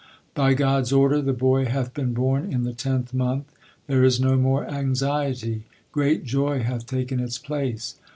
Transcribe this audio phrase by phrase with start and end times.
[0.33, 3.53] By God s order the boy hath been born in the tenth month.
[3.85, 7.97] There is no more anxiety; great joy hath taken its place.